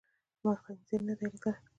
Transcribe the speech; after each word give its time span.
ما 0.43 0.51
خنزير 0.63 1.01
ندی 1.07 1.25
لیدلی. 1.31 1.61